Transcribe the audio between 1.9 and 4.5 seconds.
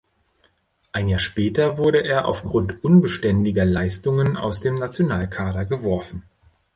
er aufgrund unbeständiger Leistungen